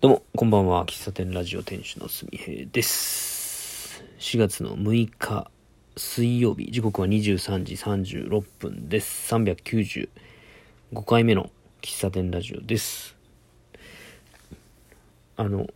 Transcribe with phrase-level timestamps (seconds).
[0.00, 0.86] どうも、こんばんは。
[0.86, 4.04] 喫茶店ラジオ店主のすみへいです。
[4.20, 5.50] 4月の6日
[5.96, 9.34] 水曜日、時刻は23時36分です。
[9.34, 10.08] 395
[11.04, 11.50] 回目の
[11.82, 13.16] 喫茶店ラジオです。
[15.36, 15.66] あの、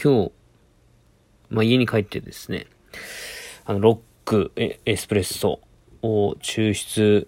[0.00, 0.32] 今日、
[1.50, 2.68] まあ、家に帰ってですね、
[3.64, 5.58] あの、ロックエエスプレッソ
[6.02, 7.26] を抽出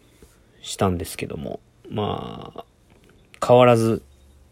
[0.62, 1.58] したんですけども、
[1.90, 2.64] まあ、
[3.44, 4.04] 変わらず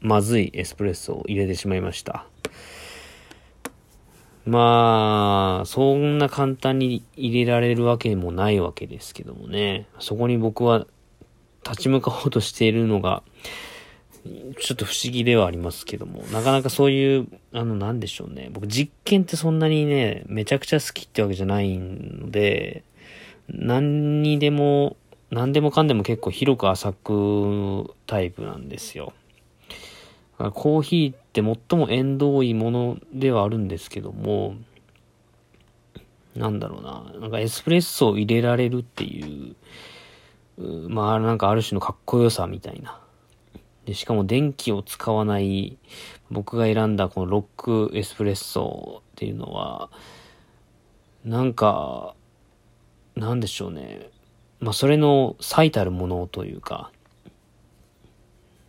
[0.02, 2.26] まずいエスプレッソを入れてしまいました。
[4.44, 9.86] まあ、そんな簡単に入れられるわけもないわけですけどもね。
[10.00, 10.86] そこに僕は
[11.64, 13.22] 立ち向かおうとしているのが、
[14.60, 18.50] ちょっと不思議ではありますけども、なかなかそういう、あの、なんでしょうね。
[18.52, 22.82] 僕実験ってそんなにね、めちゃくちゃ好きってわけじゃないので、
[23.48, 24.96] 何にでも、
[25.30, 29.12] 何でもかんでも結構広く浅くタイプなんですよ。
[30.50, 34.56] コーヒーって最も縁遠いものではあるんですけども、
[36.34, 39.54] なんだろうな、なんかエスプレッソを入れられるっていう、
[40.88, 42.98] まあなんかある種のかっこよさみたいな。
[43.84, 45.76] で、しかも電気を使わない、
[46.30, 49.90] 僕が選んだこのロックエスプレッソっていうのは、
[51.24, 52.14] なんか、
[53.14, 54.10] なんでしょうね。
[54.60, 56.90] まあそれの最たるものというか、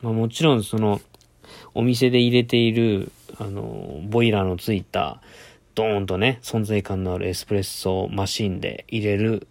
[0.01, 0.99] まあもちろんその、
[1.75, 5.21] お店で入れている、あの、ボイラーのついた、
[5.75, 9.47] ドーンとね、存在感のあるエスプレッソマシンで入れる。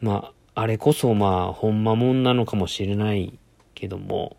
[0.00, 3.38] まあ、あれこそまあ、ほんまもんなのかもしれない
[3.74, 4.36] けども、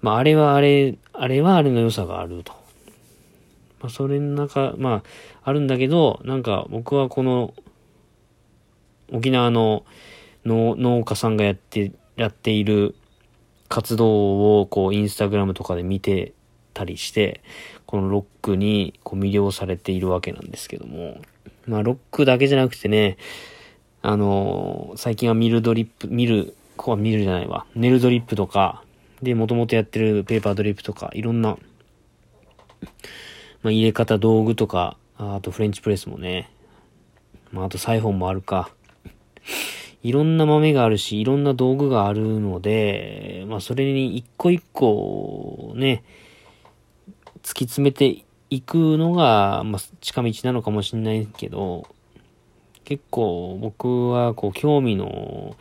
[0.00, 2.52] まあ、あれはあれ、あれはあれの良さがあると。
[3.80, 5.02] まあ、それの中、まあ、
[5.44, 7.54] あるんだけど、なんか僕はこの、
[9.12, 9.84] 沖縄の
[10.44, 12.96] 農家さんがやって、やっている
[13.68, 16.32] 活動をこうインスタグラムとかで見て
[16.74, 17.42] たりして、
[17.86, 21.20] このロックにこう魅了されているわけなんですけども、
[21.66, 23.16] まあロックだけじゃなくてね、
[24.02, 28.82] あのー最近はミルドリップ、ミル、ここはミルじゃないわ、ネルドリップとか、
[29.22, 31.58] で、もともとやってるペーパードリップとか、いろんな、
[33.62, 36.50] まあ入れ方道具とか、あとフレンチプレスもね、
[37.52, 38.70] まああとサイフォンもあるか、
[40.06, 46.04] いろんな豆があるし、いろんな道具があるので、まあそれに一個一個ね、
[47.42, 51.88] 突き詰めていくのが、まあ近道なのかもしれないけど、
[52.84, 55.56] 結構僕はこう興味の、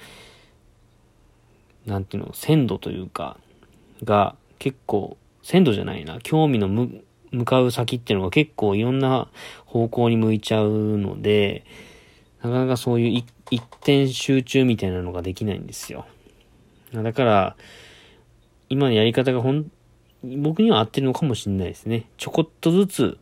[1.87, 3.37] なんていうの、鮮度というか、
[4.03, 9.27] が結構、鮮度じゃないな、興味の向かう先っていうのが結構いろんな
[9.65, 11.65] 方向に向いちゃうので、
[12.43, 16.05] なかなかそういう一一点集中みたいなのができないんですよ。
[16.93, 17.55] だから、
[18.69, 19.71] 今のやり方がほん、
[20.23, 22.09] 僕には合ってるのかもしれないですね。
[22.17, 23.17] ちょこっとずつ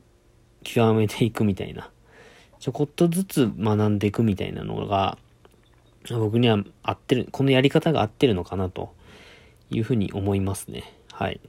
[0.64, 1.90] 極めていくみたいな。
[2.60, 5.18] ちょこっとずつ学んでいくみたいなのが、
[6.10, 8.94] 僕には合ってる、このやり方が合ってるのかなと
[9.70, 10.94] いうふうに思いますね。
[11.12, 11.42] はい。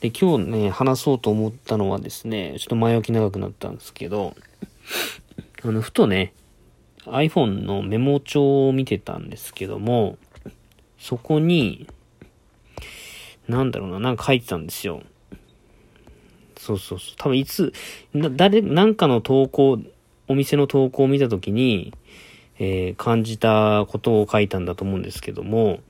[0.00, 4.34] で、今日ね、話そうと思ったのはですね、ちょっと前置き長くなったんですけど、
[5.62, 6.34] あの、ふとね、
[7.06, 10.18] iPhone のメモ帳を見てたんですけども、
[10.98, 11.86] そこに、
[13.48, 15.02] なんだろうな、なんか書いてたんですよ。
[16.56, 17.14] そうそうそう。
[17.18, 17.72] 多分いつ、
[18.14, 19.78] な、誰、なんかの投稿、
[20.28, 21.92] お店の投稿を見たときに、
[22.58, 25.80] えー感じたことを書いたんだと思うんですけども、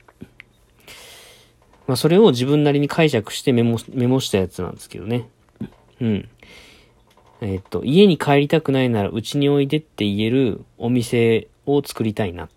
[1.87, 5.29] まあそれを自分なりに解釈してメモ、メモしたやつなんですけどね。
[6.01, 6.29] うん。
[7.47, 12.49] えっと、家に帰りたくないならうちにおいでって言えるお店を作りたいな、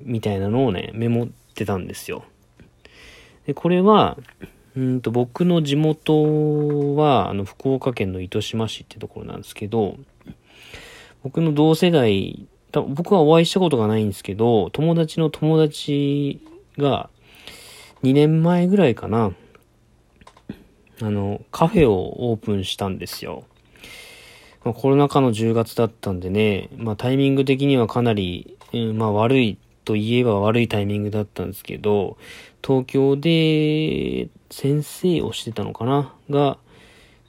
[0.00, 2.24] みたいなのをね、メモってたんですよ。
[3.46, 4.16] で、これは、
[4.76, 9.96] うんと、僕の地元は、あの、福岡県の糸島市ってところなんですけど、
[11.24, 16.40] 僕の同世代、僕はお会いしたことがないんですけど、友達の友達
[16.78, 17.10] が、
[18.04, 19.32] 2年前ぐらいかな、
[21.02, 23.44] あの、カフェをオープンしたんですよ。
[24.66, 32.18] まあ、コロナ禍の10月だったんでね、まあタイミング的にはかなり、うんまあ悪いと言えば悪いタイミングだったんですけど、
[32.66, 36.12] 東京で先生をしてたのかな？
[36.30, 36.58] が、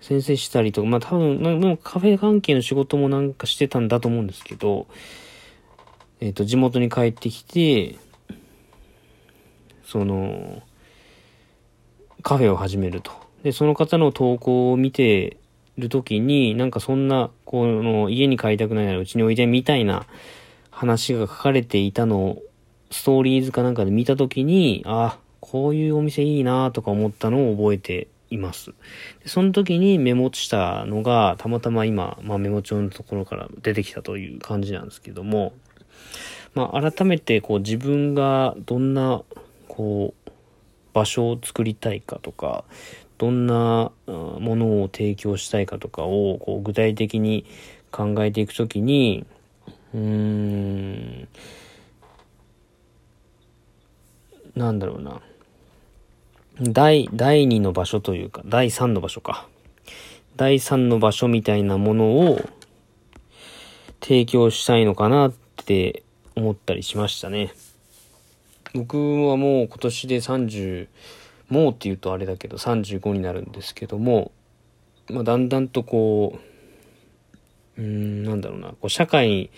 [0.02, 4.88] 先生したりとか、まあ多分、まあカフェ関係の仕事もなんかしてたんだと思うんですけど、
[6.20, 8.00] えっ、と、地元に帰ってきて、
[9.86, 10.64] その、
[12.24, 13.12] カフェを始めると。
[13.44, 15.38] で、その方の投稿を見て
[15.78, 20.06] るときに、なんかそんな、この、家に帰りたくないならうちにおいでみたいな
[20.72, 22.44] 話が書かれていたのを、
[22.90, 28.74] ストーリーズかなんかで見たときに、あ、こういうお店いいなとか思ったのを覚えています。
[29.24, 35.54] でその時にメモしたのが、たまたま今、まあ、メモ帳のところから出てきたという感じなんですけども、
[36.54, 39.22] まあ、改めてこう自分がどんな、
[39.68, 40.32] こう、
[40.94, 42.64] 場所を作りたいかとか、
[43.18, 47.46] どんなものを提供したいかとかをこう具体的に
[47.92, 49.26] 考えていくときに、
[49.94, 51.28] うーん、
[54.56, 55.22] なんだろうな。
[56.60, 59.48] 第、第2の場所というか、第3の場所か。
[60.36, 62.40] 第3の場所みたいなものを
[64.02, 65.34] 提供したいのかなっ
[65.66, 66.04] て
[66.36, 67.52] 思ったりしましたね。
[68.74, 68.98] 僕
[69.28, 70.88] はもう今年で30、
[71.50, 74.32] もうって言うとあれだけど35になるんですけども、
[75.10, 76.40] まあ、だんだんとこ
[77.78, 79.50] う、うん、なんだろうな、こう社会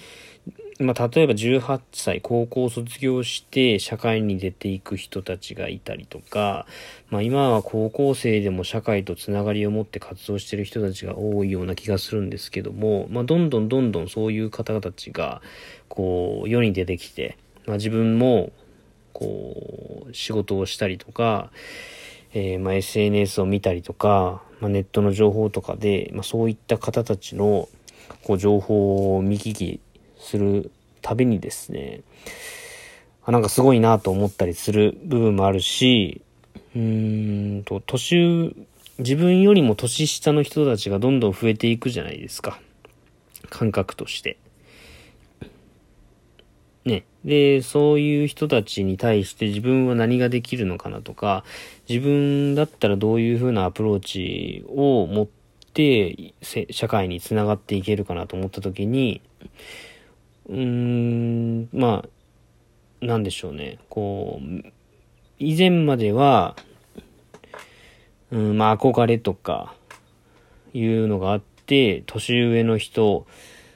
[0.80, 6.66] まあ、例えば18歳、高校卒業して社会に出ていく人たちがいたりとか、
[7.10, 15.42] まあ、今は高校生でも社会とつながりを持って活動している人たちが多いような気がするんですけども、まあ、どんどんどんどんそういう方たちが、
[15.90, 18.54] こう、世に出てきて、まあ、自分も、
[19.20, 21.52] こう、仕事をしたりとか、
[22.34, 27.68] えー、まあ、SNS を見たりとか、まあ、ネットの情報とかで、まあ、そういった方たちの、
[28.24, 29.82] こう、情報を見聞き
[30.18, 30.72] する
[31.02, 32.02] たびにですね、
[33.26, 36.22] あなんかすごいなと思ったりする部分もあるし、
[36.76, 38.56] うーんと、年、
[39.00, 42.60] 自分よりも年下の人たちがどんどん増えていくじゃないですか。
[43.50, 44.38] 感覚として。
[46.86, 47.06] ね。
[47.26, 51.44] で、そういう人たちに対して自分は何ができるのかなとか、
[51.88, 55.28] 自分だったらどういうふうなアプローチを持っ
[55.74, 56.34] て、
[56.72, 59.22] 社会につながっていけるかなと思った時に、
[60.48, 62.06] うーん、ま
[63.02, 63.80] あ、なんでしょうね。
[63.90, 64.72] こう、
[65.38, 66.56] 以前までは、
[68.32, 69.74] うん、まあ憧れとか、
[70.74, 73.26] いうのがあって、年上の人、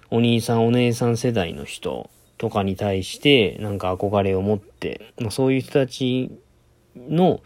[0.09, 6.31] お兄さんお姉さん世代の人とかに対して、なんか憧れを持って、まあそういう人たち
[6.95, 7.41] の、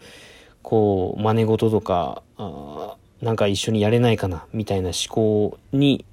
[0.62, 6.04] こう、真似事とか、あなんか一緒にやれないかな、みたいな思考に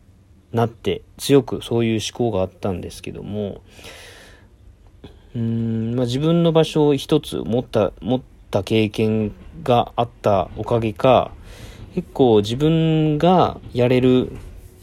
[0.56, 3.62] なって強くそういう思考があったんですけども
[5.36, 9.34] うん、まあ、自分の場所を一つ持った持った経験
[9.64, 11.32] があったおかげか
[11.94, 14.32] 結構自分がやれる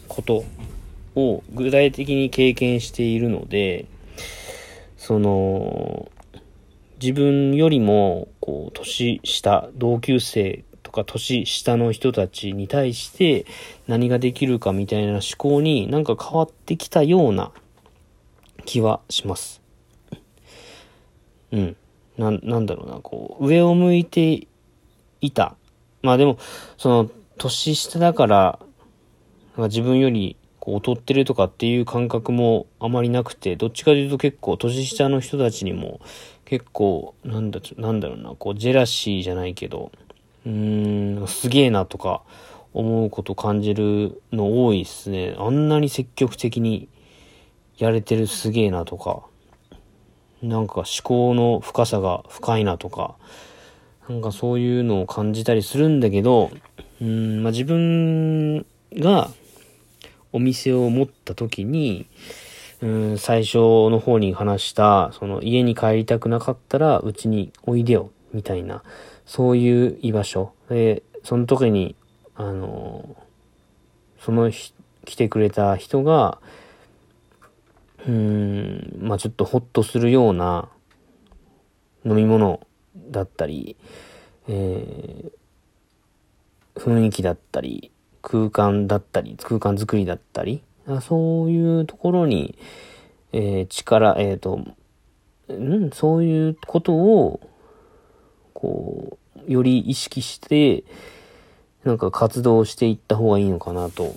[0.09, 0.45] こと
[1.15, 3.87] を具体的に経験しているので
[4.97, 6.11] その
[7.01, 13.47] 自分よりもこう年下同級生とか年下の人たちに対して
[13.89, 17.51] 何ができるかみたいな思考になんか変わってきたような
[18.65, 19.63] 気はします。
[21.53, 21.77] うん。
[22.17, 24.47] な、なんだろうな、こう、上を向いて
[25.21, 25.57] いた。
[26.03, 26.39] まあでも、
[26.77, 28.59] その、年下だから、
[29.57, 35.99] 自分よりこう劣ってるとかっていう感覚もあまりなくて、どっちかというと結構年下の人たちにも
[36.45, 39.91] 結構、なんだ、なんだろうな、こう、ジェラシーじゃないけど、
[40.47, 42.23] うーん、すげえなとか
[42.75, 45.35] 思うこと感じるの多いっすね。
[45.37, 46.87] あんなに積極的に
[47.77, 49.25] やれてるすげえなとか、
[50.45, 53.17] なんか思考の深さが深いなとか、
[54.09, 56.53] なんかそういうのを感じたりするんだけど、
[57.01, 58.65] うん、まあ、自分
[58.95, 59.29] が
[60.33, 62.07] お店を持った時に、
[62.81, 68.83] うん、最初の方に話した、その家に帰りたくなかったらうちにおいでよ、みたいな、
[69.25, 70.53] そういう居場所。
[70.69, 71.95] で、その時に、
[72.35, 73.17] あの、
[74.19, 76.39] その来てくれた人が、
[78.07, 80.69] うーん、まあちょっとほっとするような
[82.05, 83.77] 飲み物だったり、
[84.49, 87.93] えー、雰囲気だったり、
[88.23, 90.63] 空間だったり、空間作りだったり、
[91.01, 92.57] そういうところに、
[93.33, 94.57] えー、力、えっ、ー、と、
[95.53, 97.41] んそういうことを
[98.63, 100.85] こう、より意識して、
[101.83, 104.15] なんか活動していった方がいいのかなと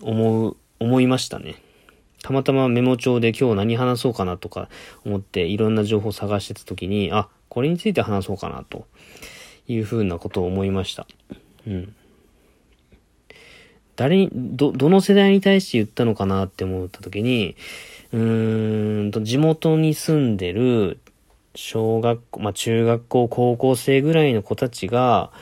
[0.00, 1.56] 思う、思いましたね。
[2.22, 4.68] たまたまメモ帳で今日何話そうかなとか
[5.04, 8.86] 思っていろんな情報を探してた時に、あ、これについて話そうかなと
[9.66, 11.06] いうふうなことを思いました。
[11.66, 11.94] うん。
[13.98, 17.56] 誰に、ど、どの世代に対して言ったのかなって思った時に、
[18.12, 21.00] うーんと、地元に住んでる
[21.56, 25.32] 小学校、まあ中学校、高校生ぐらいの子たちが、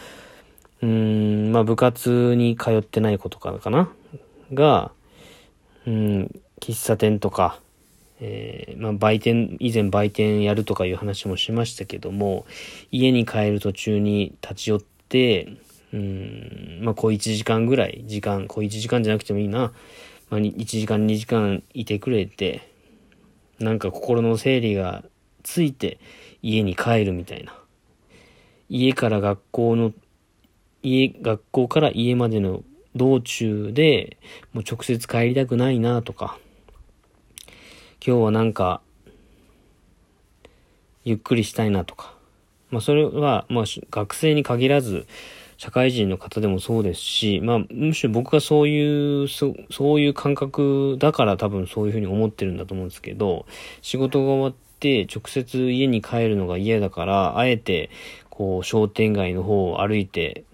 [0.81, 3.93] うーん、まあ部活に通ってない子とかかな？
[4.55, 4.91] が、
[5.87, 7.61] うん、喫茶店とか、
[8.21, 12.47] えー、まあ売店、以前売店やるとかいう話もしましたけども、
[12.91, 15.53] 家に帰る途中に立ち寄って、
[15.93, 19.73] うん、まあ、小1時間ぐらい、時間、小1時間じゃなくてもいいな。
[20.29, 22.69] まあ、1時間、2時間いてくれて、
[23.59, 25.05] なんか心の整理が
[25.43, 25.99] ついて
[26.43, 27.55] 家に帰るみたいな。
[28.69, 29.93] 家から学校の、
[30.83, 32.65] 家、学校から家までの
[32.97, 34.17] 道中で、
[34.53, 36.39] もう直接帰りたくないなとか、
[38.05, 38.81] 今日はなんか、
[41.05, 42.15] ゆっくりしたいなとか、
[42.71, 45.07] まあそれは、まあ学生に限らず、
[45.59, 53.47] 社会人の方でもそうですし、まあ、むしろ僕がそういうそ、そういう感覚だから多分そういうふうに思ってるんだと思うんですけど、
[53.81, 57.91] 仕事が終わって直接家に帰るのが嫌だから、あえて、
[58.29, 60.45] こう、商店街の方を歩いて、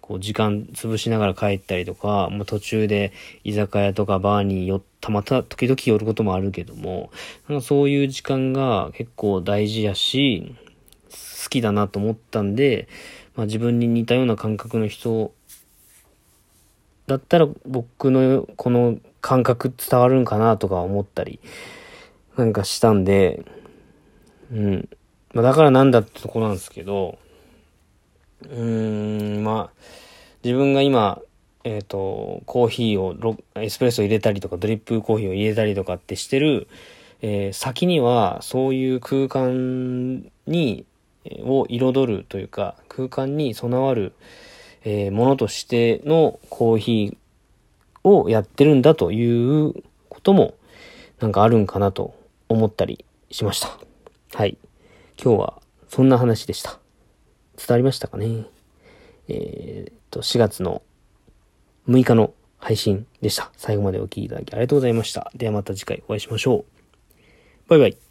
[0.00, 3.12] こう、時間潰しながら帰ったりとか、まあ、途中で
[3.44, 7.10] 居酒屋とかバーに寄った、また時々寄ることもあるけども、
[7.48, 10.56] なんかそういう時間が結構大事やし、
[11.10, 12.88] 好きだなと思ったんで、
[13.38, 15.32] まあ、自分に似たような感覚の人
[17.06, 21.38] だったら僕のこの感覚伝わるんかなとか思ったり
[22.36, 23.44] なんかしたんで、
[24.50, 24.88] うん。
[25.34, 27.16] まあ、だからなんだってとこなんですけど、
[28.42, 29.82] うーん、まあ、
[30.42, 31.20] 自分が今、
[31.62, 36.66] えっ、ー、と、コーヒーをエスプレッソ入れたりとか、ドリップコーヒーを入れたりとかってしてる、
[37.22, 40.84] えー、先には、そういう空間に、
[41.44, 44.12] を彩るというか、空間に備わる、
[44.84, 49.74] え、ものとしてのコーヒーをやってるんだという
[50.08, 50.54] ことも、
[51.20, 52.14] なんかあるんかなと
[52.48, 53.78] 思ったりしました。
[54.34, 54.56] はい。
[55.22, 56.78] 今日はそんな話でした。
[57.56, 58.44] 伝わりましたかね？
[59.28, 60.82] えー、っと、4月の
[61.88, 63.50] 6日の配信でした。
[63.56, 65.30] 最後までお聴きいただきありがとうございました。
[65.34, 66.64] ではまた次回お会いしましょう。
[67.68, 68.07] バイバイ。